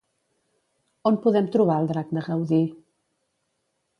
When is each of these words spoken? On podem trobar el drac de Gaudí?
On 1.09 1.19
podem 1.25 1.49
trobar 1.57 1.77
el 1.83 1.91
drac 1.93 2.15
de 2.19 2.25
Gaudí? 2.31 2.61